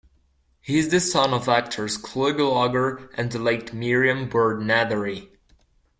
He 0.61 0.79
is 0.79 0.89
the 0.89 0.99
son 0.99 1.31
of 1.31 1.47
actors 1.47 1.95
Clu 1.95 2.33
Gulager 2.33 3.11
and 3.13 3.31
the 3.31 3.37
late 3.37 3.71
Miriam 3.71 4.27
Byrd 4.29 4.59
Nethery. 4.61 5.29